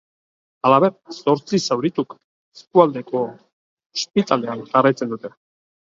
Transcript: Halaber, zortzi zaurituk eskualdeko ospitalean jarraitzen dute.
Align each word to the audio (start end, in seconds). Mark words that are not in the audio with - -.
Halaber, 0.69 0.93
zortzi 1.17 1.59
zaurituk 1.67 2.17
eskualdeko 2.17 3.25
ospitalean 3.31 4.69
jarraitzen 4.77 5.17
dute. 5.19 5.37